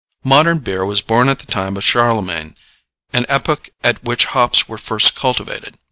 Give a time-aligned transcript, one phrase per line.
[0.23, 2.55] Modern beer was born at the time of Charlemagne,
[3.13, 5.77] an epoch at which hops were first cultivated.